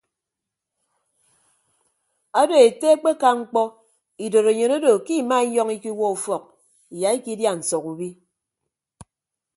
[2.41, 3.61] Ado ete akpeka mkpọ
[4.25, 6.43] idorenyin odo ke ima inyọñ ikiwuọ ufọk
[6.95, 8.09] iya ikịdia nsọk ubi.